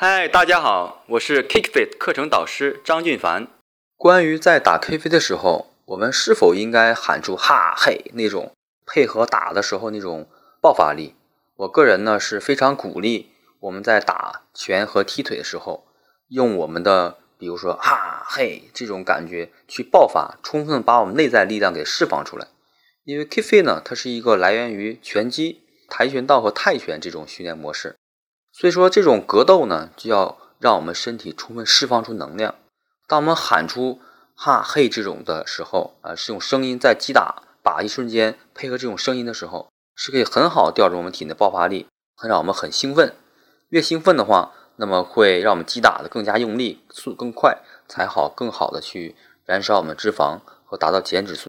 [0.00, 3.48] 嗨，大家好，我是 KickFit 课程导师张俊凡。
[3.96, 8.52] 关于在打 K 飞的时候，我们是否应该喊出哈嘿那种
[8.86, 10.28] 配合打的时候那种
[10.62, 11.16] 爆发力？
[11.56, 15.88] 我个人呢是非常鼓励我们在打拳和踢腿的时候，
[16.28, 22.46] 用我们的比如说哈嘿这种感觉去爆发，充分把我们内在力量给释放出来。
[23.02, 27.96] 因为 K 飞呢，它是一个来源于拳击、跆拳道和泰拳这种训练模式。
[28.60, 32.56] 所以说，这种格斗呢，就要让我们身体充分释放出能量。
[33.06, 34.00] 当我们喊出
[34.34, 41.86] “哈嘿”这种的时候，啊，是用声音在击打靶一瞬间，配合这种声音的时候，是可以很好调动我们体内的爆发力，
[42.16, 43.14] 很让我们很兴奋。
[43.68, 49.14] 越兴奋的话，那么会让我们击打的更加用力，速度更快，才好更好的去
[49.44, 51.46] 燃烧我们脂肪和达到减脂速。